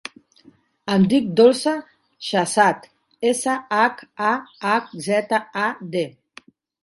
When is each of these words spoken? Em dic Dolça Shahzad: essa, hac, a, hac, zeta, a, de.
Em 0.93 1.03
dic 1.09 1.25
Dolça 1.39 1.73
Shahzad: 2.29 2.87
essa, 3.33 3.55
hac, 3.79 4.01
a, 4.29 4.33
hac, 4.69 4.87
zeta, 5.09 5.43
a, 5.67 5.69
de. 5.97 6.05